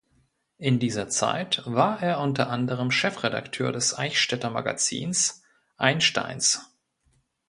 In 0.57 0.79
dieser 0.79 1.09
Zeit 1.09 1.61
war 1.67 2.01
er 2.01 2.21
unter 2.21 2.49
anderem 2.49 2.89
Chefredakteur 2.89 3.71
des 3.71 3.93
Eichstätter 3.95 4.49
Magazins 4.49 5.43
„einsteins“. 5.77 6.73